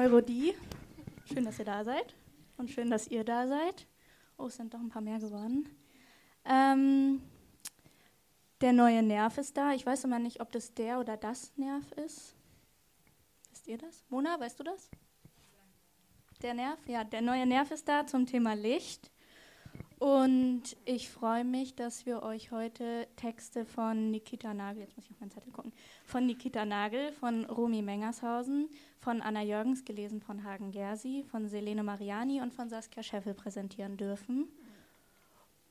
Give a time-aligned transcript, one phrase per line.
[0.00, 0.54] Neurodie.
[1.30, 2.14] Schön, dass ihr da seid.
[2.56, 3.86] Und schön, dass ihr da seid.
[4.38, 5.68] Oh, es sind doch ein paar mehr geworden.
[6.46, 7.20] Ähm,
[8.62, 9.74] der neue Nerv ist da.
[9.74, 12.34] Ich weiß immer nicht, ob das der oder das Nerv ist.
[13.50, 14.02] Wisst ihr das?
[14.08, 14.88] Mona, weißt du das?
[16.40, 16.78] Der Nerv?
[16.86, 19.10] Ja, der neue Nerv ist da zum Thema Licht.
[19.98, 25.10] Und ich freue mich, dass wir euch heute Texte von Nikita Nagel, jetzt muss ich
[25.10, 25.49] auf meinen Zettel
[26.10, 31.84] von Nikita Nagel, von Romy Mengershausen, von Anna Jürgens, gelesen von Hagen Gersi, von Selene
[31.84, 34.48] Mariani und von Saskia Scheffel präsentieren dürfen.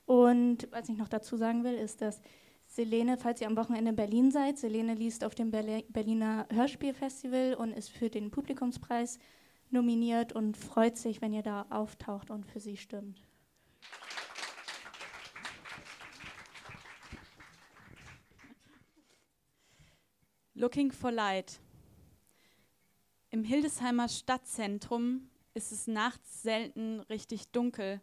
[0.05, 2.21] Und was ich noch dazu sagen will, ist, dass
[2.67, 7.73] Selene, falls ihr am Wochenende in Berlin seid, Selene liest auf dem Berliner Hörspielfestival und
[7.73, 9.19] ist für den Publikumspreis
[9.71, 13.28] nominiert und freut sich, wenn ihr da auftaucht und für sie stimmt.
[20.59, 21.61] Looking for Light.
[23.29, 28.01] Im Hildesheimer Stadtzentrum ist es nachts selten richtig dunkel.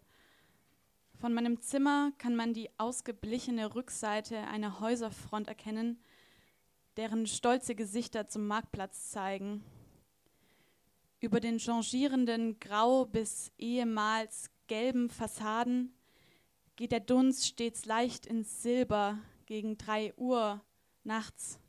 [1.20, 6.00] Von meinem Zimmer kann man die ausgeblichene Rückseite einer Häuserfront erkennen,
[6.96, 9.62] deren stolze Gesichter zum Marktplatz zeigen.
[11.20, 15.94] Über den changierenden grau bis ehemals gelben Fassaden
[16.76, 20.64] geht der Dunst stets leicht ins Silber gegen drei Uhr
[21.04, 21.60] nachts.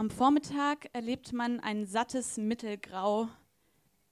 [0.00, 3.28] Am Vormittag erlebt man ein sattes Mittelgrau.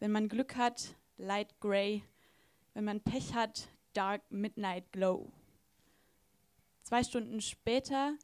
[0.00, 2.02] Wenn man Glück hat, Light Gray.
[2.74, 5.32] Wenn man Pech hat, Dark Midnight Glow.
[6.82, 8.18] Zwei Stunden später,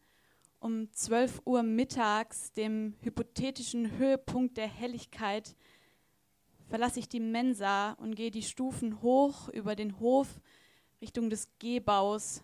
[0.61, 5.57] um 12 Uhr mittags, dem hypothetischen Höhepunkt der Helligkeit,
[6.69, 10.29] verlasse ich die Mensa und gehe die Stufen hoch über den Hof
[11.01, 12.43] Richtung des Gehbaus.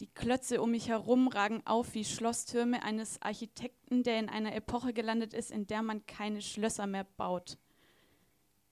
[0.00, 4.92] Die Klötze um mich herum ragen auf wie Schlosstürme eines Architekten, der in einer Epoche
[4.92, 7.58] gelandet ist, in der man keine Schlösser mehr baut.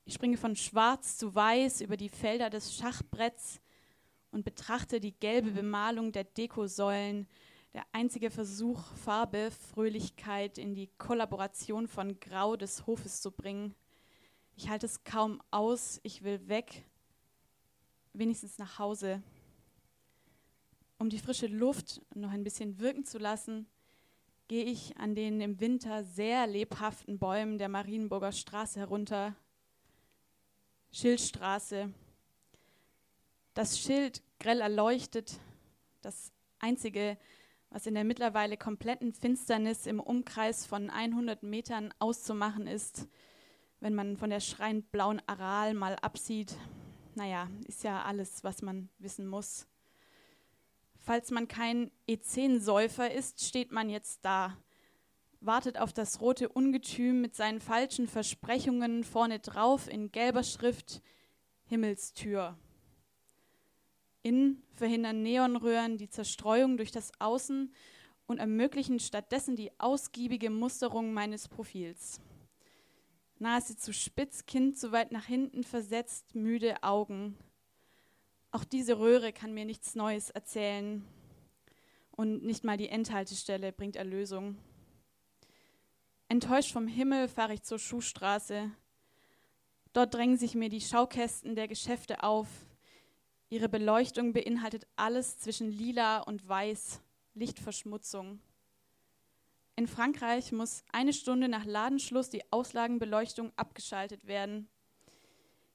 [0.04, 3.60] Ich springe von schwarz zu weiß über die Felder des Schachbretts
[4.32, 7.28] und betrachte die gelbe Bemalung der Dekosäulen,
[7.72, 13.76] der einzige Versuch, Farbe, Fröhlichkeit in die Kollaboration von Grau des Hofes zu bringen.
[14.56, 16.84] Ich halte es kaum aus, ich will weg,
[18.12, 19.22] wenigstens nach Hause.
[21.02, 23.66] Um die frische Luft noch ein bisschen wirken zu lassen,
[24.46, 29.34] gehe ich an den im Winter sehr lebhaften Bäumen der Marienburger Straße herunter.
[30.92, 31.92] Schildstraße.
[33.52, 35.40] Das Schild grell erleuchtet,
[36.02, 36.30] das
[36.60, 37.18] einzige,
[37.70, 43.08] was in der mittlerweile kompletten Finsternis im Umkreis von 100 Metern auszumachen ist,
[43.80, 46.56] wenn man von der schreiend blauen Aral mal absieht.
[47.16, 49.66] Naja, ist ja alles, was man wissen muss.
[51.04, 54.56] Falls man kein E10-Säufer ist, steht man jetzt da,
[55.40, 61.02] wartet auf das rote Ungetüm mit seinen falschen Versprechungen vorne drauf in gelber Schrift
[61.64, 62.56] Himmelstür.
[64.22, 67.74] Innen verhindern Neonröhren die Zerstreuung durch das Außen
[68.26, 72.20] und ermöglichen stattdessen die ausgiebige Musterung meines Profils.
[73.40, 77.36] Nase zu spitz, Kinn zu weit nach hinten versetzt, müde Augen.
[78.54, 81.02] Auch diese Röhre kann mir nichts Neues erzählen.
[82.10, 84.58] Und nicht mal die Endhaltestelle bringt Erlösung.
[86.28, 88.70] Enttäuscht vom Himmel fahre ich zur Schuhstraße.
[89.94, 92.46] Dort drängen sich mir die Schaukästen der Geschäfte auf.
[93.48, 97.00] Ihre Beleuchtung beinhaltet alles zwischen lila und weiß,
[97.32, 98.38] Lichtverschmutzung.
[99.76, 104.68] In Frankreich muss eine Stunde nach Ladenschluss die Auslagenbeleuchtung abgeschaltet werden.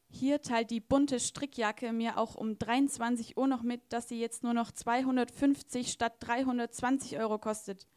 [0.10, 4.44] Hier teilt die bunte Strickjacke mir auch um 23 Uhr noch mit, dass sie jetzt
[4.44, 7.88] nur noch 250 statt 320 Euro kostet.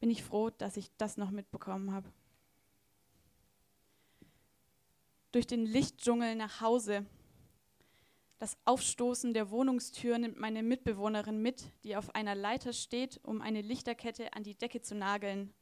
[0.00, 2.12] Bin ich froh, dass ich das noch mitbekommen habe.
[5.32, 7.06] Durch den Lichtdschungel nach Hause.
[8.38, 13.62] Das Aufstoßen der Wohnungstür nimmt meine Mitbewohnerin mit, die auf einer Leiter steht, um eine
[13.62, 15.52] Lichterkette an die Decke zu nageln.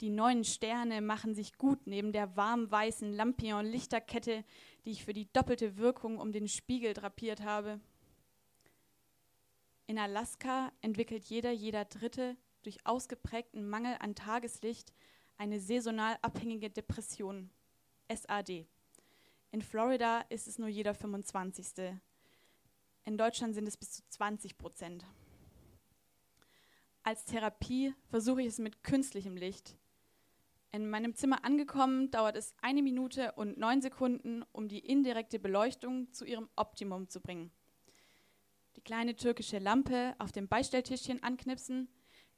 [0.00, 4.44] Die neuen Sterne machen sich gut neben der warm weißen Lampion-Lichterkette,
[4.84, 7.80] die ich für die doppelte Wirkung um den Spiegel drapiert habe.
[9.86, 14.92] In Alaska entwickelt jeder, jeder Dritte durch ausgeprägten Mangel an Tageslicht
[15.38, 17.50] eine saisonal abhängige Depression,
[18.12, 18.66] SAD.
[19.52, 21.94] In Florida ist es nur jeder 25.
[23.04, 25.06] In Deutschland sind es bis zu 20 Prozent.
[27.02, 29.78] Als Therapie versuche ich es mit künstlichem Licht.
[30.76, 36.12] In meinem Zimmer angekommen, dauert es eine Minute und neun Sekunden, um die indirekte Beleuchtung
[36.12, 37.50] zu ihrem Optimum zu bringen.
[38.76, 41.88] Die kleine türkische Lampe auf dem Beistelltischchen anknipsen,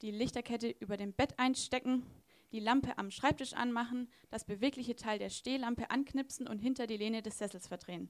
[0.02, 2.06] die Lichterkette über dem Bett einstecken,
[2.52, 7.22] die Lampe am Schreibtisch anmachen, das bewegliche Teil der Stehlampe anknipsen und hinter die Lehne
[7.22, 8.08] des Sessels verdrehen,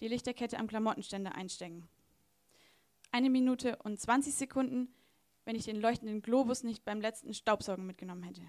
[0.00, 1.88] die Lichterkette am Klamottenständer einstecken.
[3.12, 4.92] Eine Minute und 20 Sekunden,
[5.44, 8.42] wenn ich den leuchtenden Globus nicht beim letzten Staubsaugen mitgenommen hätte.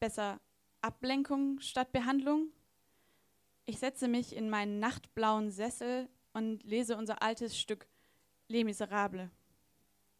[0.00, 0.40] Besser
[0.80, 2.52] Ablenkung statt Behandlung?
[3.66, 7.88] Ich setze mich in meinen nachtblauen Sessel und lese unser altes Stück
[8.46, 9.28] Les Miserables.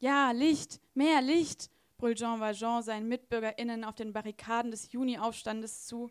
[0.01, 6.11] Ja, Licht, mehr Licht, brüllt Jean Valjean seinen MitbürgerInnen auf den Barrikaden des Juni-Aufstandes zu.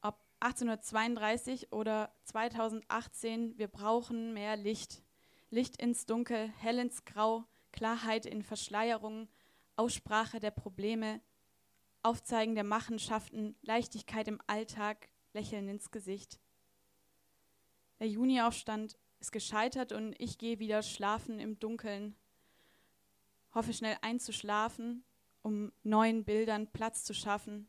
[0.00, 5.02] Ob 1832 oder 2018, wir brauchen mehr Licht.
[5.50, 9.28] Licht ins Dunkel, hell ins Grau, Klarheit in Verschleierung,
[9.76, 11.20] Aussprache der Probleme,
[12.02, 16.40] Aufzeigen der Machenschaften, Leichtigkeit im Alltag, Lächeln ins Gesicht.
[17.98, 22.16] Der Juniaufstand ist gescheitert und ich gehe wieder schlafen im Dunkeln.
[23.54, 25.04] Hoffe schnell einzuschlafen,
[25.42, 27.68] um neuen Bildern Platz zu schaffen.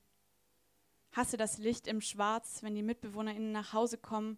[1.12, 4.38] Hasse das Licht im Schwarz, wenn die MitbewohnerInnen nach Hause kommen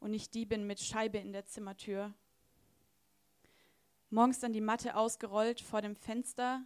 [0.00, 2.12] und ich die bin mit Scheibe in der Zimmertür.
[4.10, 6.62] Morgens dann die Matte ausgerollt vor dem Fenster,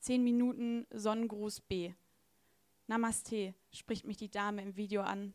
[0.00, 1.92] Zehn Minuten Sonnengruß B.
[2.86, 5.34] Namaste, spricht mich die Dame im Video an.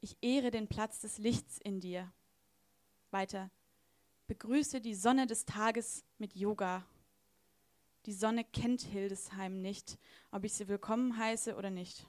[0.00, 2.12] Ich ehre den Platz des Lichts in dir.
[3.10, 3.50] Weiter.
[4.26, 6.86] Begrüße die Sonne des Tages mit Yoga.
[8.06, 9.98] Die Sonne kennt Hildesheim nicht,
[10.30, 12.06] ob ich sie willkommen heiße oder nicht.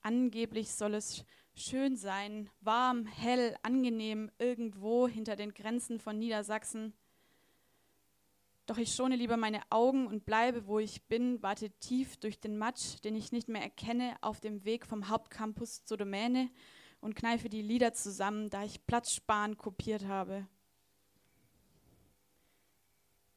[0.00, 1.24] Angeblich soll es
[1.54, 6.94] schön sein, warm, hell, angenehm, irgendwo hinter den Grenzen von Niedersachsen.
[8.68, 12.58] Doch ich schone lieber meine Augen und bleibe, wo ich bin, warte tief durch den
[12.58, 16.50] Matsch, den ich nicht mehr erkenne, auf dem Weg vom Hauptcampus zur Domäne
[17.00, 20.46] und kneife die Lieder zusammen, da ich Platzsparen kopiert habe.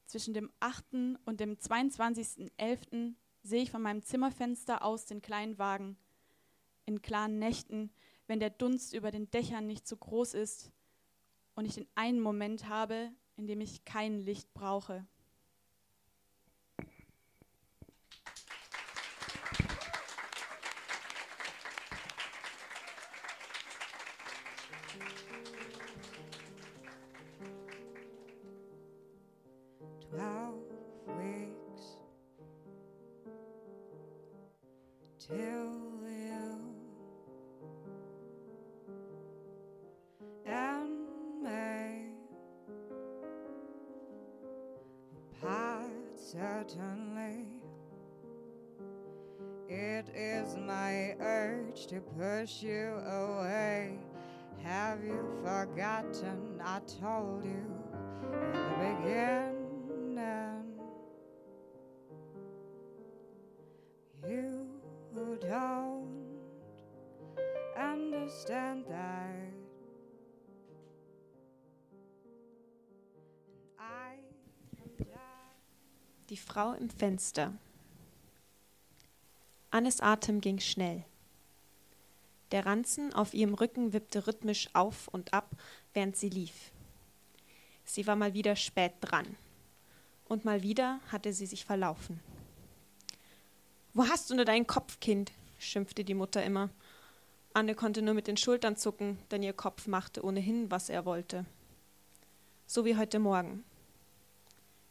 [0.06, 0.84] Zwischen dem 8.
[1.24, 3.14] und dem 22.11.
[3.42, 5.96] sehe ich von meinem Zimmerfenster aus den kleinen Wagen.
[6.86, 7.90] In klaren Nächten,
[8.28, 10.74] wenn der Dunst über den Dächern nicht so groß ist
[11.56, 15.08] und ich den einen Moment habe, in dem ich kein Licht brauche.
[46.32, 47.46] Certainly.
[49.68, 54.00] It is my urge to push you away.
[54.64, 57.66] Have you forgotten I told you
[58.32, 59.51] in the beginning?
[76.52, 77.54] Frau im Fenster.
[79.70, 81.06] Annes Atem ging schnell.
[82.52, 85.50] Der Ranzen auf ihrem Rücken wippte rhythmisch auf und ab,
[85.94, 86.72] während sie lief.
[87.86, 89.38] Sie war mal wieder spät dran.
[90.26, 92.20] Und mal wieder hatte sie sich verlaufen.
[93.94, 95.32] Wo hast du nur deinen Kopf, Kind?
[95.58, 96.70] schimpfte die Mutter immer.
[97.54, 101.46] Anne konnte nur mit den Schultern zucken, denn ihr Kopf machte ohnehin, was er wollte.
[102.68, 103.64] So wie heute Morgen.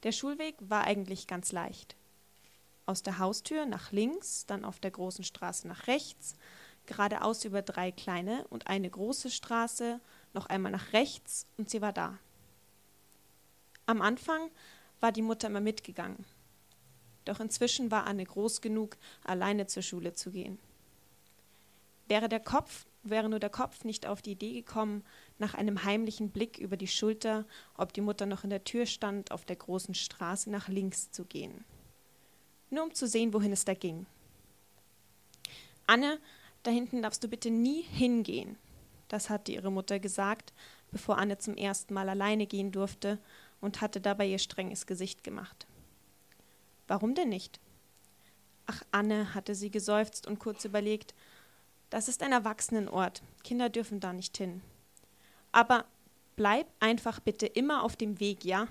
[0.02, 1.96] Der Schulweg war eigentlich ganz leicht.
[2.86, 6.34] Aus der Haustür nach links, dann auf der großen Straße nach rechts,
[6.86, 10.00] geradeaus über drei kleine und eine große Straße,
[10.32, 12.18] noch einmal nach rechts und sie war da.
[13.86, 14.50] Am Anfang
[15.00, 16.24] war die Mutter immer mitgegangen.
[17.24, 20.58] Doch inzwischen war Anne groß genug, alleine zur Schule zu gehen.
[22.08, 25.04] Wäre der Kopf wäre nur der Kopf nicht auf die Idee gekommen,
[25.38, 29.32] nach einem heimlichen Blick über die Schulter, ob die Mutter noch in der Tür stand,
[29.32, 31.64] auf der großen Straße nach links zu gehen.
[32.68, 34.06] Nur um zu sehen, wohin es da ging.
[35.86, 36.20] Anne,
[36.62, 38.56] da hinten darfst du bitte nie hingehen.
[39.08, 40.52] Das hatte ihre Mutter gesagt,
[40.90, 43.18] bevor Anne zum ersten Mal alleine gehen durfte
[43.60, 45.66] und hatte dabei ihr strenges Gesicht gemacht.
[46.86, 47.60] Warum denn nicht?
[48.66, 51.14] Ach, Anne, hatte sie geseufzt und kurz überlegt,
[51.90, 53.22] das ist ein Erwachsenenort.
[53.42, 54.62] Kinder dürfen da nicht hin.
[55.52, 55.84] Aber
[56.36, 58.68] bleib einfach bitte immer auf dem Weg, ja?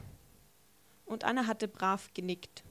[1.05, 2.63] Und Anna hatte brav genickt.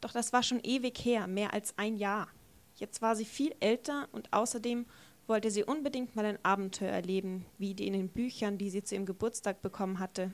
[0.00, 2.28] Doch das war schon ewig her, mehr als ein Jahr.
[2.76, 4.86] Jetzt war sie viel älter und außerdem
[5.26, 8.94] wollte sie unbedingt mal ein Abenteuer erleben, wie die in den Büchern, die sie zu
[8.94, 10.32] ihrem Geburtstag bekommen hatte.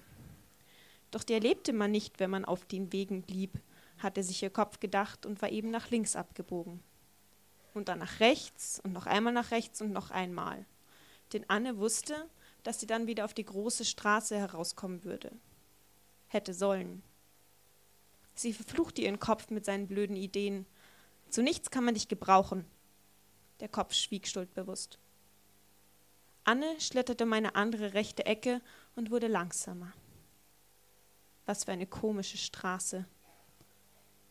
[1.10, 3.60] Doch die erlebte man nicht, wenn man auf den Wegen blieb,
[3.98, 6.80] hatte sich ihr Kopf gedacht und war eben nach links abgebogen.
[7.75, 10.67] Und dann nach rechts und noch einmal nach rechts und noch einmal.
[11.33, 12.29] Denn Anne wusste,
[12.62, 15.33] dass sie dann wieder auf die große Straße herauskommen würde.
[16.29, 17.02] Hätte sollen.
[18.35, 20.67] Sie verfluchte ihren Kopf mit seinen blöden Ideen.
[21.29, 22.64] Zu nichts kann man dich gebrauchen.
[23.61, 24.99] Der Kopf schwieg schuldbewusst.
[26.45, 28.61] Anne schlitterte meine andere rechte Ecke
[28.97, 29.93] und wurde langsamer.
[31.47, 33.07] Was für eine komische Straße.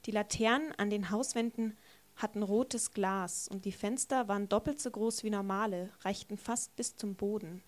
[0.05, 1.77] Die Laternen an den Hauswänden
[2.21, 6.95] hatten rotes Glas und die Fenster waren doppelt so groß wie normale, reichten fast bis
[6.95, 7.63] zum Boden.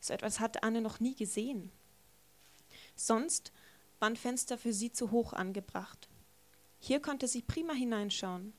[0.00, 1.70] So etwas hatte Anne noch nie gesehen.
[2.94, 3.52] Sonst
[3.98, 6.08] waren Fenster für sie zu hoch angebracht.
[6.78, 8.52] Hier konnte sie prima hineinschauen.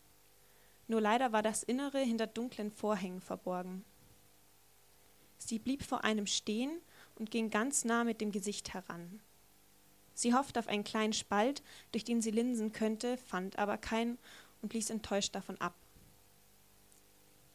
[0.88, 3.86] Nur leider war das Innere hinter dunklen Vorhängen verborgen.
[5.38, 6.82] Sie blieb vor einem stehen
[7.16, 9.22] und ging ganz nah mit dem Gesicht heran.
[10.14, 11.62] Sie hoffte auf einen kleinen Spalt,
[11.92, 14.18] durch den sie linsen könnte, fand aber keinen
[14.62, 15.76] und ließ enttäuscht davon ab.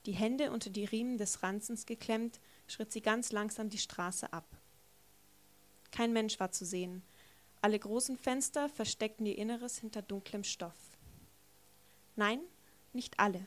[0.06, 4.46] Die Hände unter die Riemen des Ranzens geklemmt, schritt sie ganz langsam die Straße ab.
[5.92, 7.02] Kein Mensch war zu sehen.
[7.60, 10.74] Alle großen Fenster versteckten ihr Inneres hinter dunklem Stoff.
[12.16, 12.40] Nein,
[12.92, 13.46] nicht alle.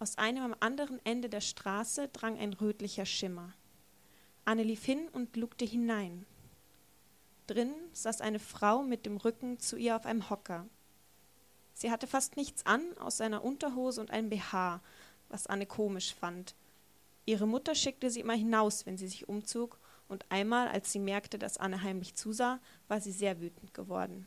[0.00, 3.52] Aus einem am anderen Ende der Straße drang ein rötlicher Schimmer.
[4.44, 6.26] Anne lief hin und lugte hinein.
[7.46, 10.66] Drin saß eine Frau mit dem Rücken zu ihr auf einem Hocker.
[11.80, 14.82] Sie hatte fast nichts an, aus einer Unterhose und einem BH,
[15.30, 16.54] was Anne komisch fand.
[17.24, 21.38] Ihre Mutter schickte sie immer hinaus, wenn sie sich umzog, und einmal, als sie merkte,
[21.38, 24.26] dass Anne heimlich zusah, war sie sehr wütend geworden.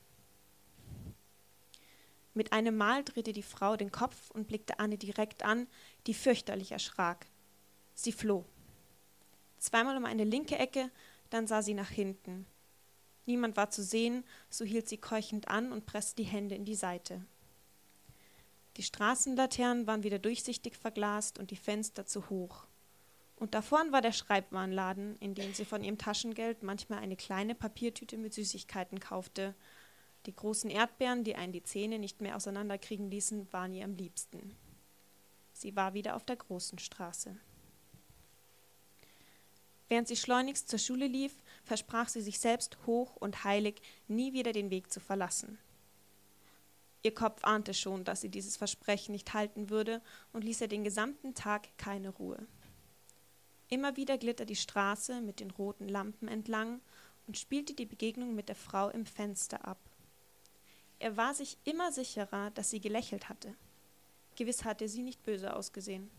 [2.34, 5.68] Mit einem Mal drehte die Frau den Kopf und blickte Anne direkt an,
[6.08, 7.28] die fürchterlich erschrak.
[7.94, 8.46] Sie floh.
[9.60, 10.90] Zweimal um eine linke Ecke,
[11.30, 12.48] dann sah sie nach hinten.
[13.28, 16.74] Niemand war zu sehen, so hielt sie keuchend an und presste die Hände in die
[16.74, 17.24] Seite.
[18.78, 22.66] Die Straßenlaternen waren wieder durchsichtig verglast und die Fenster zu hoch.
[23.36, 27.56] Und da vorn war der Schreibwarenladen, in dem sie von ihrem Taschengeld manchmal eine kleine
[27.56, 29.54] Papiertüte mit Süßigkeiten kaufte.
[30.26, 34.56] Die großen Erdbeeren, die einen die Zähne nicht mehr auseinanderkriegen ließen, waren ihr am liebsten.
[35.52, 37.36] Sie war wieder auf der großen Straße.
[39.90, 44.52] Während sie schleunigst zur Schule lief, versprach sie sich selbst hoch und heilig, nie wieder
[44.52, 45.60] den Weg zu verlassen.
[47.04, 50.84] Ihr Kopf ahnte schon, dass sie dieses Versprechen nicht halten würde und ließ ihr den
[50.84, 52.48] gesamten Tag keine Ruhe.
[53.68, 56.80] Immer wieder glitt er die Straße mit den roten Lampen entlang
[57.28, 59.80] und spielte die Begegnung mit der Frau im Fenster ab.
[61.00, 63.54] Er war sich immer sicherer, dass sie gelächelt hatte.
[64.36, 66.10] Gewiss hatte sie nicht böse ausgesehen.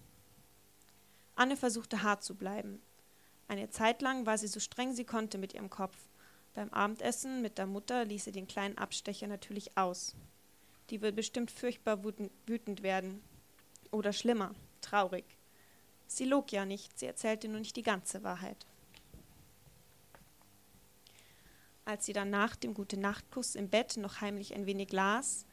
[1.35, 2.81] Anne versuchte hart zu bleiben,
[3.49, 5.97] eine Zeit lang war sie so streng sie konnte mit ihrem Kopf.
[6.55, 10.15] Beim Abendessen mit der Mutter ließ sie den kleinen Abstecher natürlich aus.
[10.91, 13.23] Die wird bestimmt furchtbar wütend werden.
[13.91, 15.25] Oder schlimmer, traurig.
[16.07, 18.67] Sie log ja nicht, sie erzählte nur nicht die ganze Wahrheit.
[21.85, 25.47] Als sie dann nach dem Gute-Nacht-Kuss im Bett noch heimlich ein wenig las,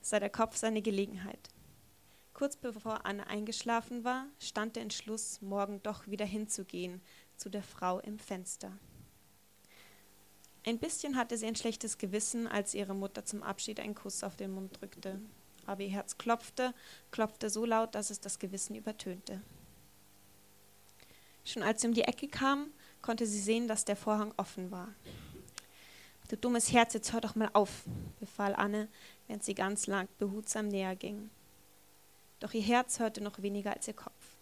[0.00, 1.48] sah der Kopf seine Gelegenheit.
[2.32, 7.00] Kurz bevor Anne eingeschlafen war, stand der Entschluss, morgen doch wieder hinzugehen,
[7.36, 8.78] zu der Frau im Fenster.
[10.68, 14.34] Ein bisschen hatte sie ein schlechtes Gewissen, als ihre Mutter zum Abschied einen Kuss auf
[14.34, 15.20] den Mund drückte.
[15.64, 16.74] Aber ihr Herz klopfte,
[17.12, 19.40] klopfte so laut, dass es das Gewissen übertönte.
[21.44, 22.66] Schon als sie um die Ecke kam,
[23.00, 24.88] konnte sie sehen, dass der Vorhang offen war.
[26.28, 27.84] Du dummes Herz, jetzt hör doch mal auf,
[28.18, 28.88] befahl Anne,
[29.28, 31.30] während sie ganz lang behutsam näher ging.
[32.40, 34.36] Doch ihr Herz hörte noch weniger als ihr Kopf.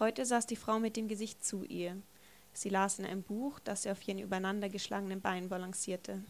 [0.00, 1.96] Heute saß die Frau mit dem Gesicht zu ihr.
[2.58, 6.24] Sie las in einem Buch, das sie auf ihren übereinandergeschlagenen Beinen balancierte.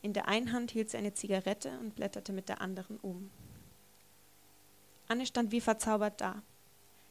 [0.00, 3.28] In der einen Hand hielt sie eine Zigarette und blätterte mit der anderen um.
[5.08, 6.44] Anne stand wie verzaubert da.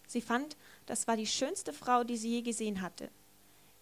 [0.08, 3.10] Sie fand, das war die schönste Frau, die sie je gesehen hatte.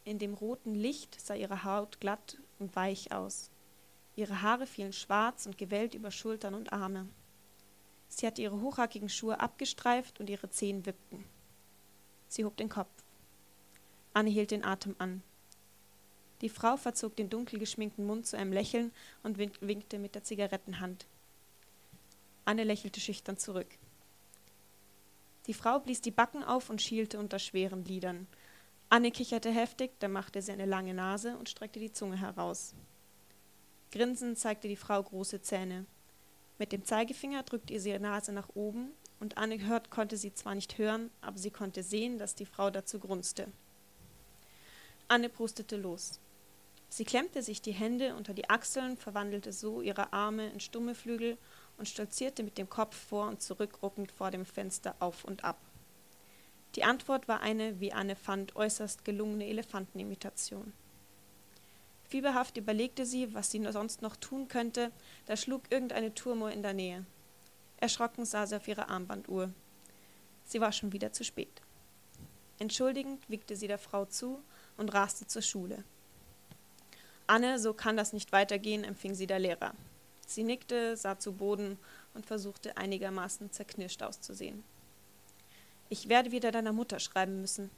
[0.03, 3.51] In dem roten Licht sah ihre Haut glatt und weich aus.
[4.15, 7.08] Ihre Haare fielen schwarz und gewellt über Schultern und Arme.
[8.08, 11.24] Sie hatte ihre hochhackigen Schuhe abgestreift und ihre Zehen wippten.
[12.27, 12.89] Sie hob den Kopf.
[14.13, 15.22] Anne hielt den Atem an.
[16.42, 18.92] Die Frau verzog den dunkel geschminkten Mund zu einem Lächeln
[19.24, 21.06] und winkte mit der Zigarettenhand.
[22.46, 23.68] Anne lächelte schüchtern zurück.
[25.48, 28.28] Die Frau blies die Backen auf und schielte unter schweren Lidern.
[28.89, 32.74] Anne kicherte heftig, dann machte sie eine lange Nase und streckte die Zunge heraus.
[33.92, 35.86] Grinsend zeigte die Frau große Zähne.
[36.58, 40.56] Mit dem Zeigefinger drückte ihr ihre Nase nach oben, und Anne hört konnte sie zwar
[40.56, 43.51] nicht hören, aber sie konnte sehen, dass die Frau dazu grunzte.
[45.10, 46.20] Anne prustete los.
[46.88, 51.38] Sie klemmte sich die Hände unter die Achseln, verwandelte so ihre Arme in stumme Flügel
[51.78, 55.58] und stolzierte mit dem Kopf vor und zurück ruckend vor dem Fenster auf und ab.
[56.75, 60.74] Die Antwort war eine, wie Anne fand, äußerst gelungene Elefantenimitation.
[62.08, 64.92] Fieberhaft überlegte sie, was sie sonst noch tun könnte,
[65.25, 67.06] da schlug irgendeine Turmuhr in der Nähe.
[67.78, 69.51] Erschrocken sah sie auf ihre Armbanduhr.
[70.44, 71.62] Sie war schon wieder zu spät.
[72.60, 74.39] Entschuldigend winkte sie der Frau zu
[74.80, 75.84] und raste zur Schule.
[77.28, 79.74] Anne, so kann das nicht weitergehen, empfing sie der Lehrer.
[80.26, 81.78] Sie nickte, sah zu Boden
[82.14, 84.64] und versuchte einigermaßen zerknirscht auszusehen.
[85.90, 87.72] Ich werde wieder deiner Mutter schreiben müssen.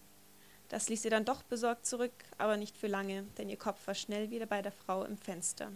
[0.69, 3.95] Das ließ sie dann doch besorgt zurück, aber nicht für lange, denn ihr Kopf war
[3.95, 5.71] schnell wieder bei der Frau im Fenster.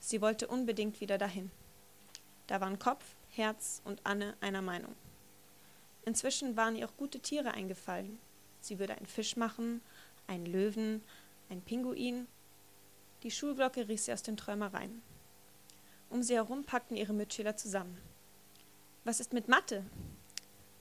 [0.00, 1.50] Sie wollte unbedingt wieder dahin.
[2.46, 4.96] Da waren Kopf, Herz und Anne einer Meinung.
[6.04, 8.18] Inzwischen waren ihr auch gute Tiere eingefallen.
[8.60, 9.80] Sie würde einen Fisch machen,
[10.30, 11.02] einen Löwen,
[11.50, 12.26] einen Pinguin
[13.22, 15.02] die Schulglocke riss sie aus den Träumereien.
[16.08, 17.98] Um sie herum packten ihre Mitschüler zusammen.
[19.04, 19.84] Was ist mit Mathe?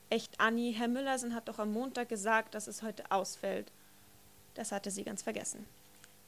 [0.09, 3.71] Echt, Anni, Herr Müllersen hat doch am Montag gesagt, dass es heute ausfällt.
[4.53, 5.65] Das hatte sie ganz vergessen.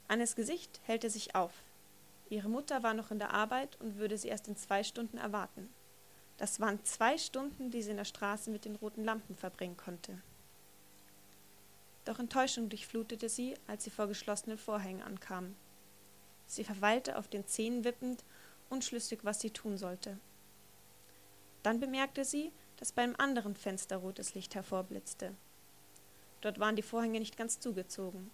[0.07, 1.53] Annes Gesicht hellte sich auf.
[2.29, 5.69] Ihre Mutter war noch in der Arbeit und würde sie erst in zwei Stunden erwarten.
[6.37, 10.21] Das waren zwei Stunden, die sie in der Straße mit den roten Lampen verbringen konnte.
[12.05, 15.55] Doch Enttäuschung durchflutete sie, als sie vor geschlossenen Vorhängen ankam.
[16.47, 18.23] Sie verweilte auf den Zehen wippend,
[18.69, 20.19] unschlüssig, was sie tun sollte.
[21.63, 25.35] Dann bemerkte sie, dass bei einem anderen Fenster rotes Licht hervorblitzte.
[26.41, 28.31] Dort waren die Vorhänge nicht ganz zugezogen.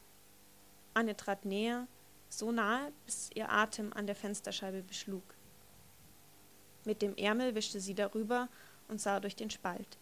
[0.93, 1.87] Anne trat näher,
[2.29, 5.23] so nahe, bis ihr Atem an der Fensterscheibe beschlug.
[6.85, 8.47] Mit dem Ärmel wischte sie darüber
[8.87, 9.97] und sah durch den Spalt.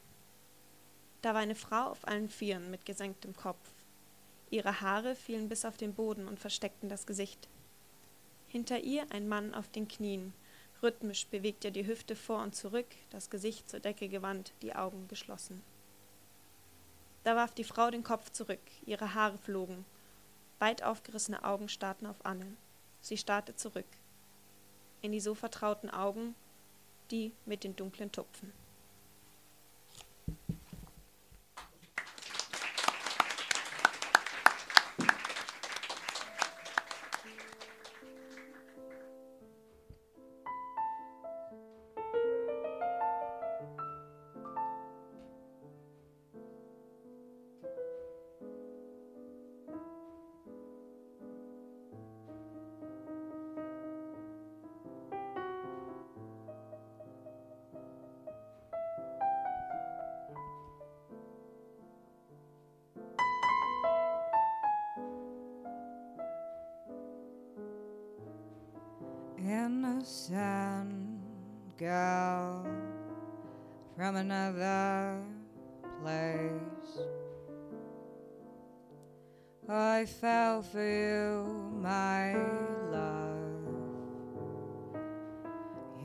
[1.26, 3.58] Da war eine Frau auf allen Vieren mit gesenktem Kopf.
[4.52, 7.50] Ihre Haare fielen bis auf den Boden und versteckten das Gesicht.
[8.48, 10.36] Hinter ihr ein Mann auf den Knien.
[10.84, 15.08] Rhythmisch bewegt er die Hüfte vor und zurück, das Gesicht zur Decke gewandt, die Augen
[15.08, 15.64] geschlossen.
[17.24, 19.84] Da warf die Frau den Kopf zurück, ihre Haare flogen.
[20.60, 22.56] Weit aufgerissene Augen starrten auf Anne.
[23.02, 23.88] Sie starrte zurück.
[25.02, 26.36] In die so vertrauten Augen,
[27.10, 28.54] die mit den dunklen Tupfen.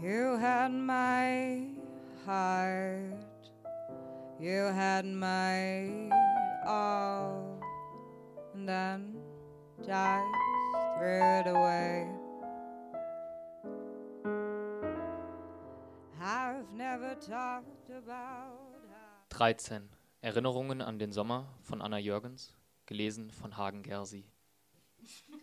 [0.02, 1.66] You had my
[2.24, 3.12] heart,
[4.40, 6.08] you had my
[6.66, 7.60] all,
[8.54, 9.16] and then
[9.84, 10.24] just
[10.96, 12.08] threw it away.
[16.18, 19.90] I've never talked about how 13.
[20.22, 22.54] Erinnerungen an den Sommer von Anna Jürgens,
[22.86, 24.24] gelesen von Hagen Gersi.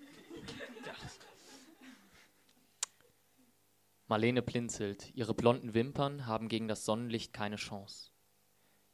[4.10, 5.14] Marlene blinzelt.
[5.16, 8.12] Ihre blonden Wimpern haben gegen das Sonnenlicht keine Chance.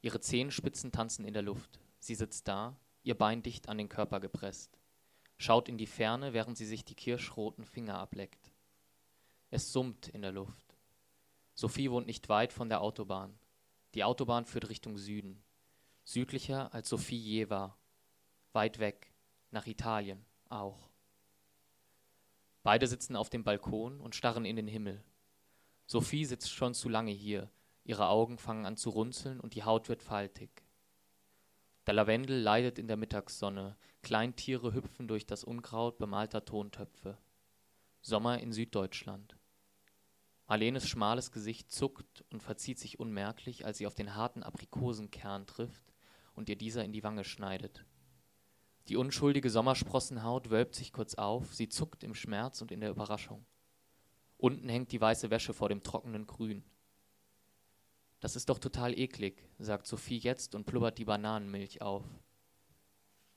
[0.02, 1.80] Ihre Zehenspitzen tanzen in der Luft.
[2.00, 4.80] Sie sitzt da, ihr Bein dicht an den Körper gepresst.
[5.38, 8.52] Schaut in die Ferne, während sie sich die kirschroten Finger ableckt.
[9.52, 10.76] Es summt in der Luft.
[11.54, 13.38] Sophie wohnt nicht weit von der Autobahn.
[13.94, 15.44] Die Autobahn führt Richtung Süden.
[16.04, 17.78] Südlicher als Sophie je war.
[18.52, 19.14] Weit weg,
[19.52, 20.93] nach Italien auch.
[22.64, 25.04] Beide sitzen auf dem Balkon und starren in den Himmel.
[25.86, 27.52] Sophie sitzt schon zu lange hier,
[27.84, 30.64] ihre Augen fangen an zu runzeln und die Haut wird faltig.
[31.86, 37.18] Der Lavendel leidet in der Mittagssonne, Kleintiere hüpfen durch das Unkraut bemalter Tontöpfe.
[38.02, 39.36] Sommer in Süddeutschland.
[40.48, 45.84] Marlenes schmales Gesicht zuckt und verzieht sich unmerklich, als sie auf den harten Aprikosenkern trifft
[46.36, 47.86] und ihr dieser in die Wange schneidet.
[48.90, 53.46] Die unschuldige Sommersprossenhaut wölbt sich kurz auf, sie zuckt im Schmerz und in der Überraschung.
[54.38, 56.64] Unten hängt die weiße Wäsche vor dem trockenen Grün.
[58.20, 62.04] Das ist doch total eklig, sagt Sophie jetzt und blubbert die Bananenmilch auf.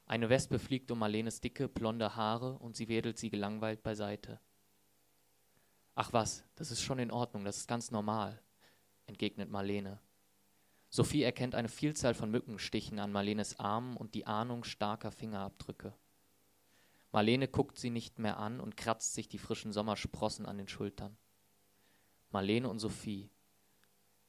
[0.07, 4.41] Eine Wespe fliegt um Marlenes dicke, blonde Haare und sie wedelt sie gelangweilt beiseite.
[5.97, 8.41] Ach was, das ist schon in Ordnung, das ist ganz normal,
[9.07, 10.01] entgegnet Marlene.
[10.97, 15.93] Sophie erkennt eine Vielzahl von Mückenstichen an Marlenes Armen und die Ahnung starker Fingerabdrücke.
[17.13, 21.19] Marlene guckt sie nicht mehr an und kratzt sich die frischen Sommersprossen an den Schultern.
[22.31, 23.29] Marlene und Sophie.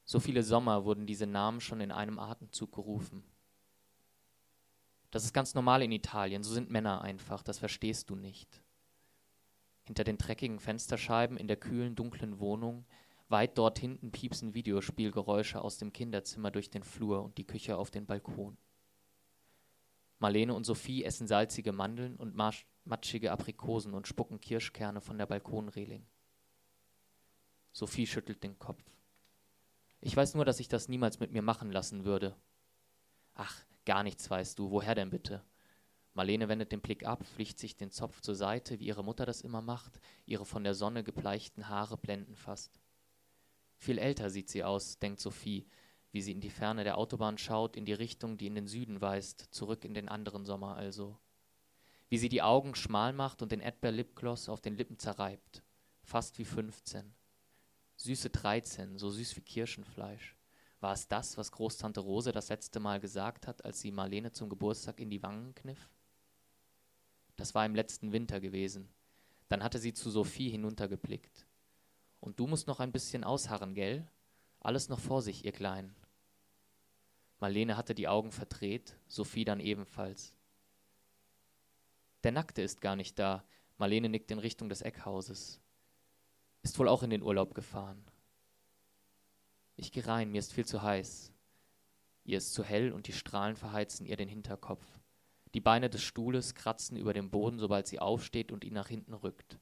[0.04, 3.24] So viele Sommer wurden diese Namen schon in einem Atemzug gerufen.
[5.10, 8.62] Das ist ganz normal in Italien, so sind Männer einfach, das verstehst du nicht.
[9.84, 12.84] Hinter den dreckigen Fensterscheiben in der kühlen, dunklen Wohnung,
[13.28, 17.90] weit dort hinten piepsen Videospielgeräusche aus dem Kinderzimmer durch den Flur und die Küche auf
[17.90, 18.56] den Balkon.
[20.18, 22.34] Marlene und Sophie essen salzige Mandeln und
[22.84, 26.06] matschige Aprikosen und spucken Kirschkerne von der Balkonreling.
[27.72, 28.82] Sophie schüttelt den Kopf.
[30.00, 32.34] Ich weiß nur, dass ich das niemals mit mir machen lassen würde.
[33.34, 34.70] Ach, Gar nichts weißt du.
[34.70, 35.42] Woher denn bitte?
[36.12, 39.40] Marlene wendet den Blick ab, fliegt sich den Zopf zur Seite, wie ihre Mutter das
[39.40, 42.78] immer macht, ihre von der Sonne gebleichten Haare blenden fast.
[43.78, 45.66] Viel älter sieht sie aus, denkt Sophie,
[46.10, 49.00] wie sie in die Ferne der Autobahn schaut, in die Richtung, die in den Süden
[49.00, 51.18] weist, zurück in den anderen Sommer also.
[52.08, 55.62] Wie sie die Augen schmal macht und den Edbear Lipgloss auf den Lippen zerreibt.
[56.02, 57.14] Fast wie 15.
[57.96, 60.36] Süße 13, so süß wie Kirschenfleisch.
[60.80, 64.48] War es das, was Großtante Rose das letzte Mal gesagt hat, als sie Marlene zum
[64.48, 65.90] Geburtstag in die Wangen kniff?
[67.36, 68.88] Das war im letzten Winter gewesen.
[69.48, 71.47] Dann hatte sie zu Sophie hinuntergeblickt.
[72.20, 74.06] Und du musst noch ein bisschen ausharren, gell?
[74.60, 75.94] Alles noch vor sich, ihr Kleinen.
[77.40, 80.34] Marlene hatte die Augen verdreht, Sophie dann ebenfalls.
[82.24, 83.44] Der Nackte ist gar nicht da.
[83.76, 85.60] Marlene nickt in Richtung des Eckhauses.
[86.62, 88.04] Ist wohl auch in den Urlaub gefahren.
[89.76, 91.32] Ich gehe rein, mir ist viel zu heiß.
[92.24, 94.84] Ihr ist zu hell und die Strahlen verheizen ihr den Hinterkopf.
[95.54, 99.14] Die Beine des Stuhles kratzen über dem Boden, sobald sie aufsteht und ihn nach hinten
[99.14, 99.58] rückt,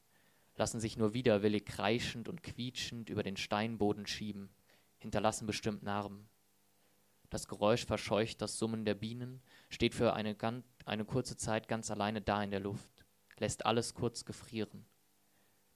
[0.57, 4.49] lassen sich nur widerwillig kreischend und quietschend über den Steinboden schieben,
[4.97, 6.27] hinterlassen bestimmt Narben.
[7.29, 10.35] Das Geräusch verscheucht das Summen der Bienen, steht für eine,
[10.85, 13.05] eine kurze Zeit ganz alleine da in der Luft,
[13.37, 14.85] lässt alles kurz gefrieren.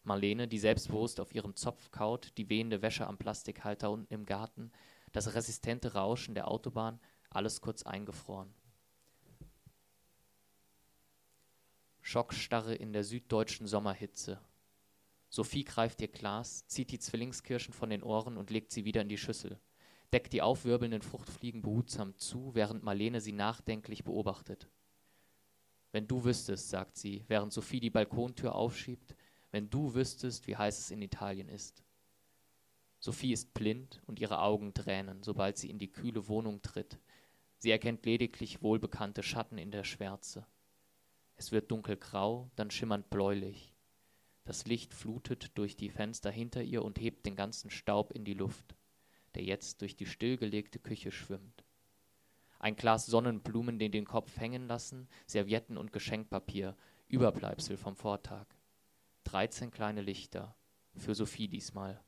[0.03, 4.71] Marlene, die selbstbewusst auf ihrem Zopf kaut, die wehende Wäsche am Plastikhalter unten im Garten,
[5.11, 8.51] das resistente Rauschen der Autobahn, alles kurz eingefroren.
[12.01, 14.41] Schockstarre in der süddeutschen Sommerhitze.
[15.33, 19.07] Sophie greift ihr Glas, zieht die Zwillingskirschen von den Ohren und legt sie wieder in
[19.07, 19.57] die Schüssel,
[20.11, 24.67] deckt die aufwirbelnden Fruchtfliegen behutsam zu, während Marlene sie nachdenklich beobachtet.
[25.93, 29.15] Wenn du wüsstest, sagt sie, während Sophie die Balkontür aufschiebt,
[29.51, 31.85] wenn du wüsstest, wie heiß es in Italien ist.
[32.99, 36.99] Sophie ist blind und ihre Augen tränen, sobald sie in die kühle Wohnung tritt.
[37.57, 40.45] Sie erkennt lediglich wohlbekannte Schatten in der Schwärze.
[41.37, 43.70] Es wird dunkelgrau, dann schimmernd bläulich.
[44.43, 48.33] Das Licht flutet durch die Fenster hinter ihr und hebt den ganzen Staub in die
[48.33, 48.75] Luft,
[49.35, 51.63] der jetzt durch die stillgelegte Küche schwimmt.
[52.59, 56.75] Ein Glas Sonnenblumen, den den Kopf hängen lassen, Servietten und Geschenkpapier,
[57.07, 58.45] Überbleibsel vom Vortag.
[59.25, 60.55] 13 kleine Lichter.
[60.95, 62.03] Für Sophie diesmal.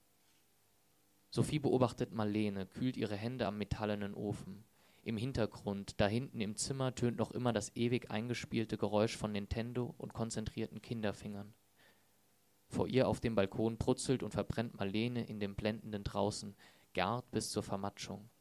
[1.29, 4.63] Sophie beobachtet Marlene, kühlt ihre Hände am metallenen Ofen.
[5.03, 9.93] Im Hintergrund, da hinten im Zimmer, tönt noch immer das ewig eingespielte Geräusch von Nintendo
[9.97, 11.53] und konzentrierten Kinderfingern.
[12.73, 16.55] Vor ihr auf dem Balkon brutzelt und verbrennt Marlene in dem blendenden Draußen,
[16.95, 18.31] gart bis zur Vermatschung.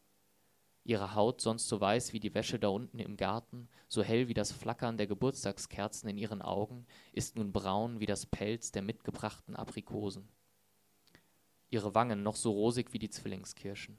[0.85, 4.35] Ihre Haut, sonst so weiß wie die Wäsche da unten im Garten, so hell wie
[4.35, 9.55] das Flackern der Geburtstagskerzen in ihren Augen, ist nun braun wie das Pelz der mitgebrachten
[9.55, 10.31] Aprikosen.
[11.69, 13.99] Ihre Wangen noch so rosig wie die Zwillingskirschen.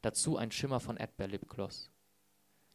[0.00, 1.90] Dazu ein Schimmer von Erdbeerlipgloss.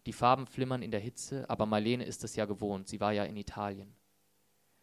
[0.05, 3.23] Die Farben flimmern in der Hitze, aber Marlene ist es ja gewohnt, sie war ja
[3.23, 3.95] in Italien.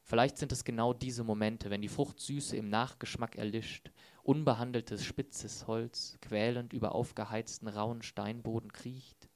[0.09, 3.90] Vielleicht sind es genau diese Momente, wenn die Fruchtsüße im Nachgeschmack erlischt,
[4.23, 9.29] unbehandeltes spitzes Holz quälend über aufgeheizten rauen Steinboden kriecht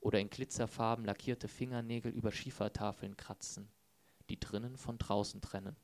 [0.00, 3.68] oder in Glitzerfarben lackierte Fingernägel über Schiefertafeln kratzen,
[4.30, 5.76] die drinnen von draußen trennen.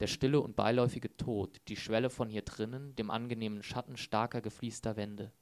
[0.00, 4.96] Der stille und beiläufige Tod, die Schwelle von hier drinnen, dem angenehmen Schatten starker gefließter
[4.96, 5.32] Wände.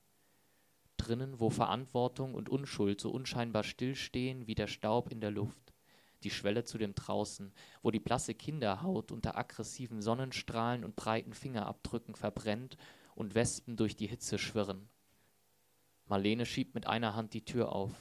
[0.96, 5.69] Drinnen, wo Verantwortung und Unschuld so unscheinbar stillstehen wie der Staub in der Luft
[6.22, 7.52] die Schwelle zu dem Draußen,
[7.82, 12.76] wo die blasse Kinderhaut unter aggressiven Sonnenstrahlen und breiten Fingerabdrücken verbrennt
[13.14, 14.88] und Wespen durch die Hitze schwirren.
[16.06, 17.92] Marlene schiebt mit einer Hand die Tür auf.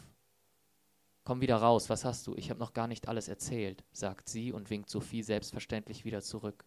[1.23, 2.36] Komm wieder raus, was hast du?
[2.36, 6.65] Ich habe noch gar nicht alles erzählt, sagt sie und winkt Sophie selbstverständlich wieder zurück.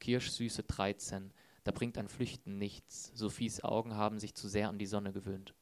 [0.00, 4.86] Kirschsüße 13, da bringt ein Flüchten nichts, Sophies Augen haben sich zu sehr an die
[4.86, 5.54] Sonne gewöhnt.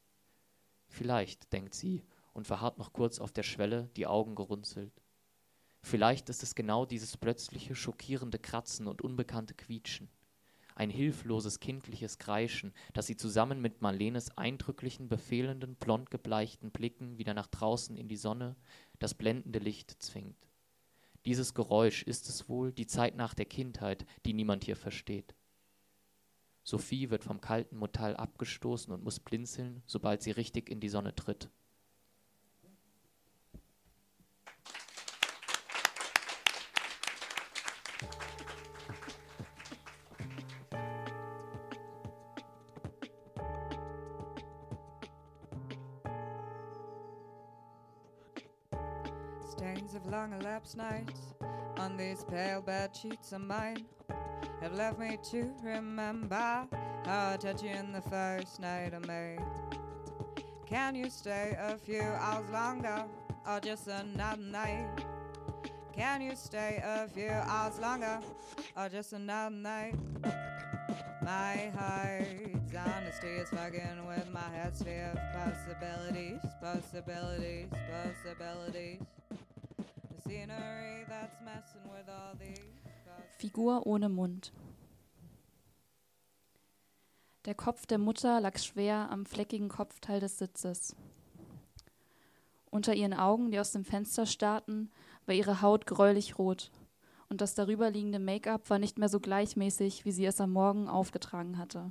[0.88, 5.02] Vielleicht, denkt sie und verharrt noch kurz auf der Schwelle, die Augen gerunzelt.
[5.82, 10.08] Vielleicht ist es genau dieses plötzliche, schockierende Kratzen und unbekannte Quietschen.
[10.74, 17.34] Ein hilfloses, kindliches Kreischen, das sie zusammen mit Marlenes eindrücklichen, befehlenden, blond gebleichten Blicken wieder
[17.34, 18.56] nach draußen in die Sonne,
[18.98, 20.48] das blendende Licht zwingt.
[21.26, 25.34] Dieses Geräusch ist es wohl, die Zeit nach der Kindheit, die niemand hier versteht.
[26.64, 31.14] Sophie wird vom kalten Metall abgestoßen und muss blinzeln, sobald sie richtig in die Sonne
[31.14, 31.50] tritt.
[53.02, 53.84] Sheets of mine
[54.60, 56.36] have left me to remember
[57.04, 59.38] how I touched you in the first night of May.
[60.66, 63.04] Can you stay a few hours longer
[63.44, 64.86] or just another night?
[65.92, 68.20] Can you stay a few hours longer
[68.76, 69.96] or just another night?
[71.24, 79.00] My heart's honesty is fucking with my head sphere of possibilities, possibilities, possibilities.
[79.28, 82.81] The scenery that's messing with all these.
[83.38, 84.52] Figur ohne Mund.
[87.44, 90.94] Der Kopf der Mutter lag schwer am fleckigen Kopfteil des Sitzes.
[92.70, 94.90] Unter ihren Augen, die aus dem Fenster starrten,
[95.26, 96.70] war ihre Haut gräulich rot,
[97.28, 101.58] und das darüberliegende Make-up war nicht mehr so gleichmäßig, wie sie es am Morgen aufgetragen
[101.58, 101.90] hatte.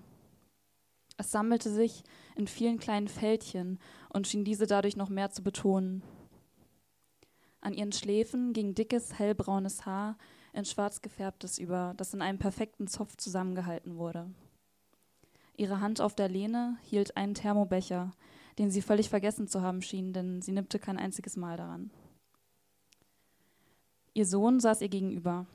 [1.17, 2.03] Es sammelte sich
[2.35, 3.77] in vielen kleinen Fältchen
[4.09, 6.01] und schien diese dadurch noch mehr zu betonen.
[7.59, 10.17] An ihren Schläfen ging dickes, hellbraunes Haar
[10.53, 14.29] in schwarz gefärbtes über, das in einem perfekten Zopf zusammengehalten wurde.
[15.55, 18.11] Ihre Hand auf der Lehne hielt einen Thermobecher,
[18.57, 21.91] den sie völlig vergessen zu haben schien, denn sie nippte kein einziges Mal daran.
[24.13, 25.45] Ihr Sohn saß ihr gegenüber.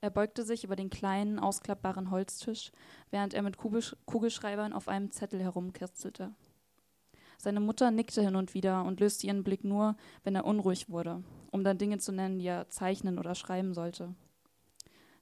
[0.00, 2.72] Er beugte sich über den kleinen, ausklappbaren Holztisch,
[3.10, 6.34] während er mit Kugelschreibern auf einem Zettel herumkritzelte.
[7.40, 11.24] Seine Mutter nickte hin und wieder und löste ihren Blick nur, wenn er unruhig wurde,
[11.50, 14.14] um dann Dinge zu nennen, die er zeichnen oder schreiben sollte.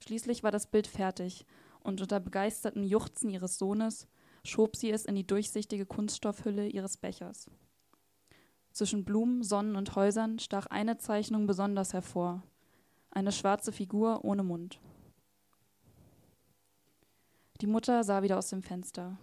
[0.05, 1.47] Schließlich war das Bild fertig,
[1.79, 4.09] und unter begeisterten Juchzen ihres Sohnes
[4.43, 7.49] schob sie es in die durchsichtige Kunststoffhülle ihres Bechers.
[8.73, 12.43] Zwischen Blumen, Sonnen und Häusern stach eine Zeichnung besonders hervor,
[13.11, 14.81] eine schwarze Figur ohne Mund.
[17.61, 19.19] Die Mutter sah wieder aus dem Fenster.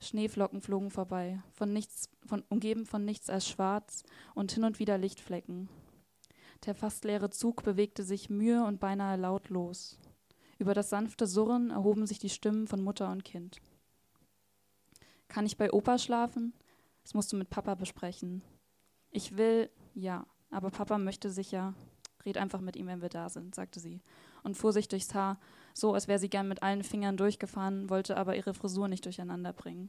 [0.00, 4.02] Schneeflocken flogen vorbei, von nichts, von, umgeben von nichts als Schwarz
[4.34, 5.68] und hin und wieder Lichtflecken.
[6.64, 9.98] Der fast leere Zug bewegte sich mühe und beinahe lautlos.
[10.58, 13.60] Über das sanfte Surren erhoben sich die Stimmen von Mutter und Kind.
[15.28, 16.54] Kann ich bei Opa schlafen?
[17.02, 18.42] Das musst du mit Papa besprechen.
[19.10, 21.74] Ich will, ja, aber Papa möchte sicher.
[22.24, 24.02] Red einfach mit ihm, wenn wir da sind, sagte sie
[24.42, 25.38] und fuhr sich durchs Haar,
[25.74, 29.52] so als wäre sie gern mit allen Fingern durchgefahren, wollte aber ihre Frisur nicht durcheinander
[29.52, 29.88] bringen.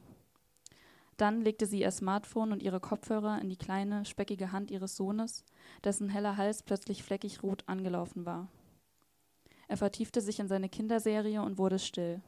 [1.16, 5.44] Dann legte sie ihr Smartphone und ihre Kopfhörer in die kleine, speckige Hand ihres Sohnes,
[5.84, 8.48] dessen heller Hals plötzlich fleckig rot angelaufen war.
[9.68, 12.22] Er vertiefte sich in seine Kinderserie und wurde still.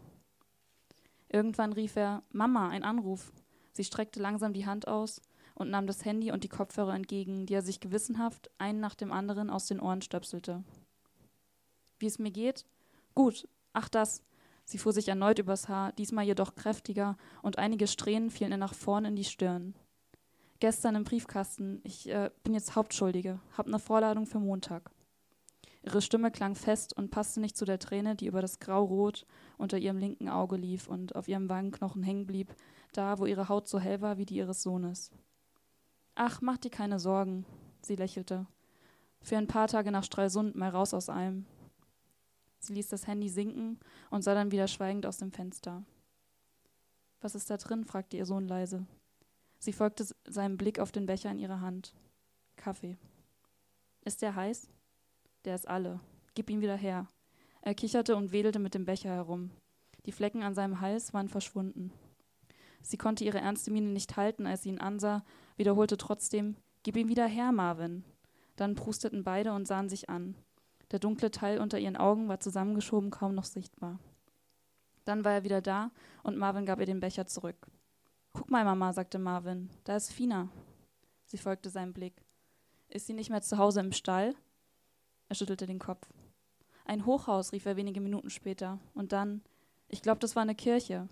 [1.28, 3.32] Irgendwann rief er Mama, ein Anruf.
[3.72, 5.20] Sie streckte langsam die Hand aus
[5.54, 9.12] und nahm das Handy und die Kopfhörer entgegen, die er sich gewissenhaft einen nach dem
[9.12, 10.62] anderen aus den Ohren stöpselte.
[11.98, 12.64] Wie es mir geht?
[13.14, 13.48] Gut.
[13.72, 14.22] Ach das.
[14.64, 18.74] Sie fuhr sich erneut übers Haar, diesmal jedoch kräftiger, und einige Strähnen fielen ihr nach
[18.74, 19.74] vorn in die Stirn.
[20.60, 21.80] Gestern im Briefkasten.
[21.84, 23.40] Ich äh, bin jetzt Hauptschuldige.
[23.56, 24.90] Hab ne Vorladung für Montag.
[25.82, 29.26] Ihre Stimme klang fest und passte nicht zu der Träne, die über das Grau-Rot
[29.58, 32.54] unter ihrem linken Auge lief und auf ihrem Wangenknochen hängen blieb,
[32.92, 35.10] da, wo ihre Haut so hell war wie die ihres Sohnes.
[36.14, 37.44] Ach, mach dir keine Sorgen,
[37.82, 38.46] sie lächelte.
[39.20, 41.44] Für ein paar Tage nach Stralsund mal raus aus allem.
[42.66, 43.78] Sie ließ das Handy sinken
[44.10, 45.84] und sah dann wieder schweigend aus dem Fenster.
[47.20, 47.84] Was ist da drin?
[47.84, 48.86] fragte ihr Sohn leise.
[49.58, 51.94] Sie folgte seinem Blick auf den Becher in ihrer Hand.
[52.56, 52.96] Kaffee.
[54.04, 54.68] Ist der heiß?
[55.44, 56.00] Der ist alle.
[56.34, 57.08] Gib ihn wieder her.
[57.62, 59.50] Er kicherte und wedelte mit dem Becher herum.
[60.04, 61.92] Die Flecken an seinem Hals waren verschwunden.
[62.82, 65.24] Sie konnte ihre ernste Miene nicht halten, als sie ihn ansah,
[65.56, 68.04] wiederholte trotzdem: Gib ihn wieder her, Marvin.
[68.56, 70.34] Dann prusteten beide und sahen sich an.
[70.94, 73.98] Der dunkle Teil unter ihren Augen war zusammengeschoben, kaum noch sichtbar.
[75.04, 75.90] Dann war er wieder da
[76.22, 77.66] und Marvin gab ihr den Becher zurück.
[78.32, 80.50] Guck mal, Mama, sagte Marvin, da ist Fina.
[81.24, 82.22] Sie folgte seinem Blick.
[82.86, 84.36] Ist sie nicht mehr zu Hause im Stall?
[85.28, 86.06] Er schüttelte den Kopf.
[86.84, 88.78] Ein Hochhaus, rief er wenige Minuten später.
[88.94, 89.42] Und dann,
[89.88, 91.08] ich glaube, das war eine Kirche.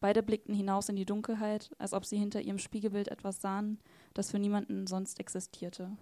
[0.00, 3.78] Beide blickten hinaus in die Dunkelheit, als ob sie hinter ihrem Spiegelbild etwas sahen,
[4.14, 5.96] das für niemanden sonst existierte.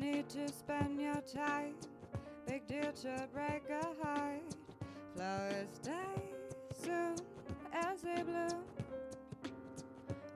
[0.00, 1.74] Need to spend your time.
[2.46, 4.56] Big deal to break a heart.
[5.14, 6.22] Flowers die
[6.74, 7.14] soon
[7.72, 8.64] as they bloom.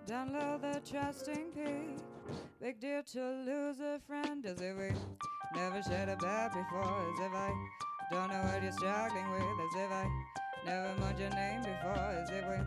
[0.06, 1.98] Download the trusting peak.
[2.60, 4.90] Big deal to lose a friend as if we
[5.54, 7.12] never shared a bed before.
[7.12, 7.52] As if I
[8.10, 9.42] don't know what you're struggling with.
[9.42, 10.10] As if I
[10.66, 12.10] never mourned your name before.
[12.22, 12.64] As if we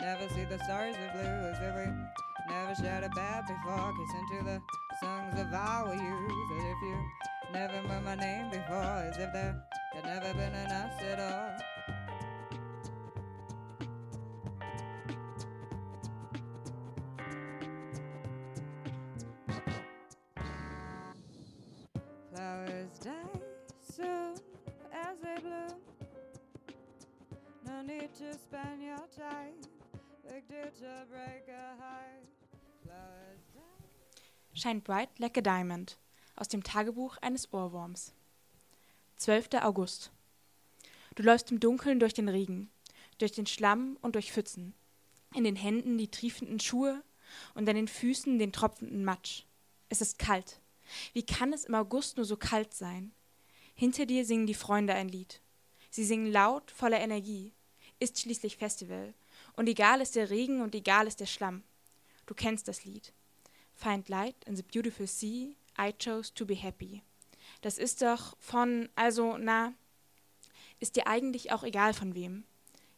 [0.00, 3.94] Never see the stars of blue as if we never shared a bed before.
[3.96, 4.60] Kiss into the
[5.04, 6.96] songs of our youth as if you
[7.52, 9.02] never heard my name before.
[9.08, 9.62] As if there
[9.92, 11.50] had never been an us at all.
[22.32, 23.12] Flowers die
[23.94, 24.34] soon
[24.92, 25.78] as they bloom.
[27.66, 29.54] No need to spend your time.
[30.50, 32.24] Deal to break a heart.
[32.84, 33.73] Flowers die.
[34.56, 35.98] Shine Bright Like a Diamond
[36.36, 38.12] aus dem Tagebuch eines Ohrwurms.
[39.16, 39.48] 12.
[39.62, 40.12] August.
[41.16, 42.70] Du läufst im Dunkeln durch den Regen,
[43.18, 44.72] durch den Schlamm und durch Pfützen,
[45.34, 47.02] in den Händen die triefenden Schuhe
[47.54, 49.42] und an den Füßen den tropfenden Matsch.
[49.88, 50.60] Es ist kalt.
[51.14, 53.10] Wie kann es im August nur so kalt sein?
[53.74, 55.40] Hinter dir singen die Freunde ein Lied.
[55.90, 57.52] Sie singen laut, voller Energie.
[57.98, 59.14] Ist schließlich Festival.
[59.56, 61.64] Und egal ist der Regen und egal ist der Schlamm.
[62.26, 63.12] Du kennst das Lied.
[63.74, 67.02] Find light in the beautiful sea, I chose to be happy.
[67.60, 69.74] Das ist doch von, also, na,
[70.80, 72.44] ist dir eigentlich auch egal von wem.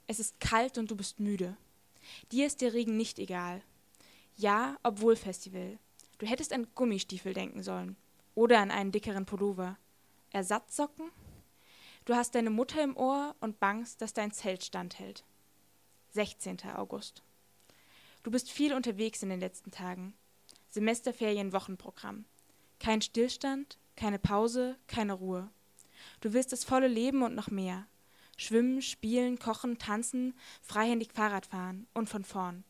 [0.06, 1.56] Es ist kalt und du bist müde.
[2.32, 3.62] Dir ist der Regen nicht egal.
[4.36, 5.78] Ja, obwohl Festival.
[6.18, 7.96] Du hättest an Gummistiefel denken sollen.
[8.34, 9.78] Oder an einen dickeren Pullover.
[10.30, 11.10] Ersatzsocken?
[12.04, 15.24] Du hast deine Mutter im Ohr und bangst, dass dein Zelt standhält.
[16.10, 16.62] 16.
[16.76, 17.22] August.
[18.22, 20.14] Du bist viel unterwegs in den letzten Tagen.
[20.76, 22.26] Semesterferien-Wochenprogramm.
[22.80, 25.50] Kein Stillstand, keine Pause, keine Ruhe.
[26.20, 27.86] Du willst das volle Leben und noch mehr.
[28.36, 32.62] Schwimmen, spielen, kochen, tanzen, freihändig Fahrrad fahren und von vorn.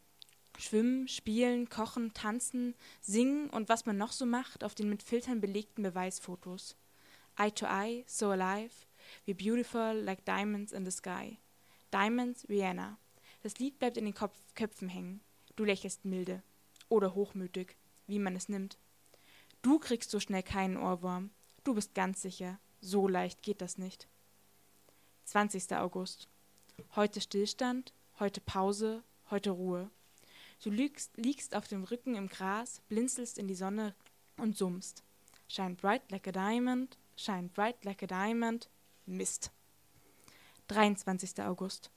[0.57, 5.41] Schwimmen, spielen, kochen, tanzen, singen und was man noch so macht auf den mit Filtern
[5.41, 6.77] belegten Beweisfotos.
[7.37, 8.87] Eye to eye, so alive,
[9.27, 11.39] we beautiful like diamonds in the sky.
[11.93, 12.99] Diamonds, Vienna.
[13.43, 15.21] Das Lied bleibt in den Kopf Köpfen hängen.
[15.57, 16.45] Du lächelst milde.
[16.89, 18.79] Oder hochmütig, wie man es nimmt.
[19.63, 21.31] Du kriegst so schnell keinen Ohrwurm.
[21.65, 22.59] Du bist ganz sicher.
[22.81, 24.09] So leicht geht das nicht.
[25.25, 25.73] 20.
[25.77, 26.29] August.
[26.95, 29.91] Heute Stillstand, heute Pause, heute Ruhe.
[30.63, 33.95] Du liegst, liegst auf dem Rücken im Gras, blinzelst in die Sonne
[34.37, 35.03] und summst.
[35.49, 38.69] Shine bright like a diamond, shine bright like a diamond.
[39.05, 39.51] Mist.
[40.69, 41.43] 23.
[41.45, 41.91] August.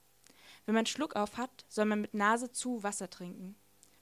[0.66, 3.56] Wenn man Schluck auf hat, soll man mit Nase zu Wasser trinken.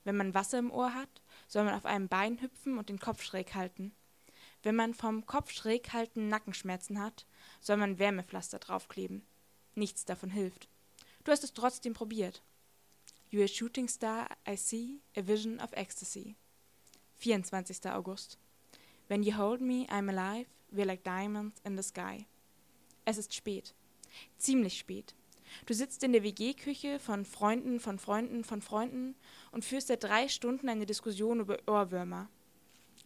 [0.03, 3.23] Wenn man Wasser im Ohr hat, soll man auf einem Bein hüpfen und den Kopf
[3.23, 3.93] schräg halten.
[4.63, 7.25] Wenn man vom Kopf schräg halten Nackenschmerzen hat,
[7.61, 9.25] soll man Wärmepflaster draufkleben.
[9.75, 10.67] Nichts davon hilft.
[11.23, 12.41] Du hast es trotzdem probiert.
[13.29, 16.35] You a shooting star, I see, a vision of ecstasy.
[17.17, 17.85] 24.
[17.91, 18.37] August.
[19.07, 22.25] When you hold me, I'm alive, we're like diamonds in the sky.
[23.05, 23.73] Es ist spät.
[24.37, 25.13] Ziemlich spät.
[25.65, 29.15] Du sitzt in der WG-Küche von Freunden, von Freunden, von Freunden
[29.51, 32.29] und führst seit drei Stunden eine Diskussion über Ohrwürmer.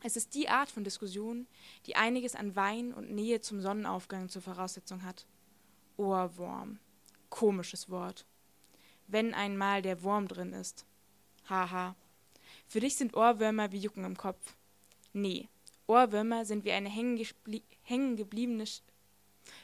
[0.04, 1.48] Es ist die Art von Diskussion,
[1.86, 5.28] die einiges an Wein und Nähe zum Sonnenaufgang zur Voraussetzung hat.
[5.98, 6.80] Ohrwurm.
[7.30, 8.26] Komisches Wort.
[9.08, 10.86] Wenn einmal der Wurm drin ist.
[11.48, 11.96] Haha.
[12.68, 14.56] Für dich sind Ohrwürmer wie Jucken im Kopf.
[15.14, 15.50] Nee,
[15.88, 18.82] Ohrwürmer sind wie eine hängen gebliebene Sch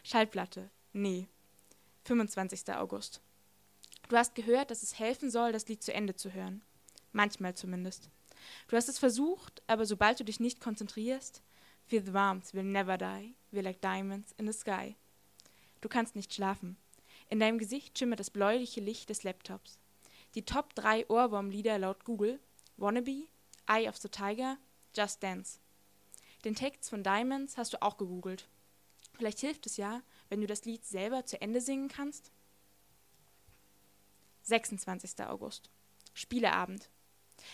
[0.04, 0.70] Schallplatte.
[0.92, 1.28] Nee.
[2.08, 2.74] 25.
[2.74, 3.22] August.
[4.08, 6.64] Du hast gehört, dass es helfen soll, das Lied zu Ende zu hören.
[7.12, 8.10] Manchmal zumindest.
[8.70, 11.44] Du hast es versucht, aber sobald du dich nicht konzentrierst,
[11.86, 14.96] feel the warmth will never die, we're like diamonds in the sky.
[15.82, 16.78] Du kannst nicht schlafen.
[17.30, 19.78] In deinem Gesicht schimmert das bläuliche Licht des Laptops.
[20.34, 22.40] Die Top 3 Ohrwurmlieder laut Google:
[22.78, 23.28] Wannabe,
[23.68, 24.58] Eye of the Tiger,
[24.96, 25.60] Just Dance.
[26.46, 28.48] Den Text von Diamonds hast du auch gegoogelt.
[29.18, 32.32] Vielleicht hilft es ja, wenn du das Lied selber zu Ende singen kannst.
[34.44, 35.26] 26.
[35.26, 35.70] August.
[36.14, 36.90] Spieleabend.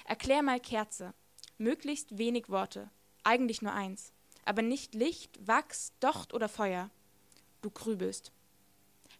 [0.05, 1.13] Erklär mal Kerze.
[1.57, 2.89] Möglichst wenig Worte,
[3.23, 4.11] eigentlich nur eins,
[4.43, 6.89] aber nicht Licht, Wachs, Docht oder Feuer.
[7.61, 8.31] Du grübelst.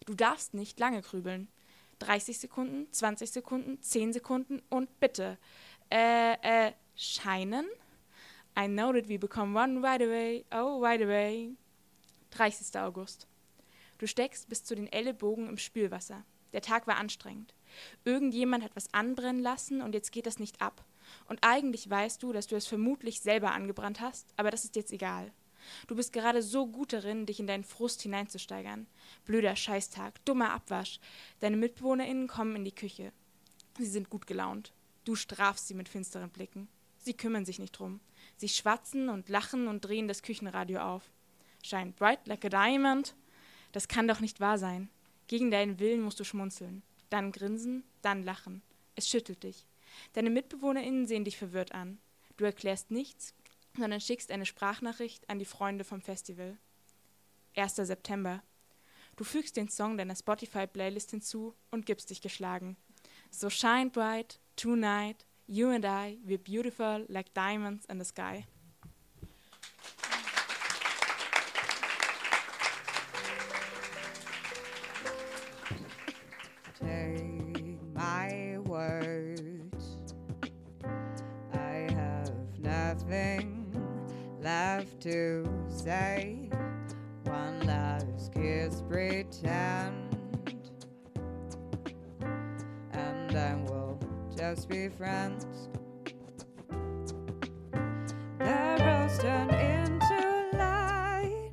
[0.04, 1.48] Du darfst nicht lange grübeln.
[2.00, 5.38] 30 Sekunden, 20 Sekunden, 10 Sekunden und bitte.
[5.90, 7.66] Äh, äh, scheinen?
[8.58, 11.50] I know that we become one right away, oh right away.
[12.30, 12.78] 30.
[12.80, 13.26] August.
[14.04, 16.26] Du steckst bis zu den Ellenbogen im Spülwasser.
[16.52, 17.54] Der Tag war anstrengend.
[18.04, 20.84] Irgendjemand hat was anbrennen lassen und jetzt geht das nicht ab.
[21.24, 24.92] Und eigentlich weißt du, dass du es vermutlich selber angebrannt hast, aber das ist jetzt
[24.92, 25.32] egal.
[25.86, 28.88] Du bist gerade so gut darin, dich in deinen Frust hineinzusteigern.
[29.24, 31.00] Blöder Scheißtag, dummer Abwasch.
[31.40, 33.10] Deine MitbewohnerInnen kommen in die Küche.
[33.78, 34.74] Sie sind gut gelaunt.
[35.04, 36.68] Du strafst sie mit finsteren Blicken.
[36.98, 38.00] Sie kümmern sich nicht drum.
[38.36, 41.10] Sie schwatzen und lachen und drehen das Küchenradio auf.
[41.62, 43.14] Shine bright like a diamond.
[43.74, 44.88] Das kann doch nicht wahr sein.
[45.26, 46.84] Gegen deinen Willen musst du schmunzeln.
[47.10, 48.62] Dann grinsen, dann lachen.
[48.94, 49.66] Es schüttelt dich.
[50.12, 51.98] Deine MitbewohnerInnen sehen dich verwirrt an.
[52.36, 53.34] Du erklärst nichts,
[53.76, 56.56] sondern schickst eine Sprachnachricht an die Freunde vom Festival.
[57.56, 57.74] 1.
[57.74, 58.44] September.
[59.16, 62.76] Du fügst den Song deiner Spotify-Playlist hinzu und gibst dich geschlagen.
[63.32, 68.46] So shine bright, tonight, you and I, we're beautiful like diamonds in the sky.
[85.04, 86.48] To say.
[87.24, 90.16] One last kiss, pretend.
[92.92, 94.00] And then we'll
[94.34, 95.68] just be friends.
[98.38, 101.52] The rose turned into light.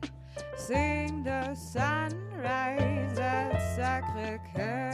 [0.56, 4.91] Seeing the sunrise at Sacre Coeur.